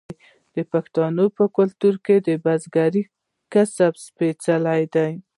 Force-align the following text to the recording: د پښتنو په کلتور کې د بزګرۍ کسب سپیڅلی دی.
د 0.55 0.57
پښتنو 0.71 1.25
په 1.37 1.43
کلتور 1.57 1.95
کې 2.05 2.15
د 2.27 2.29
بزګرۍ 2.43 3.03
کسب 3.53 3.93
سپیڅلی 4.07 4.83
دی. 4.93 5.11